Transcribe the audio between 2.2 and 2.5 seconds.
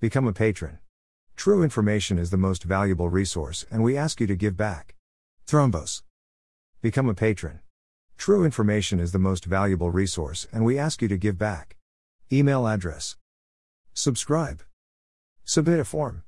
is the